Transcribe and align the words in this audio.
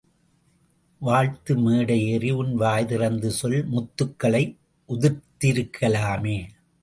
வாழ்த்த 1.01 1.55
மேடை 1.55 1.97
ஏறி 2.05 2.31
உன் 2.31 2.53
வாய்திறந்து 2.55 3.29
சொல் 3.31 3.57
முத்துக்களை 3.71 4.43
உதிர்த்து 4.89 5.47
இருக்கலாமே! 5.47 6.37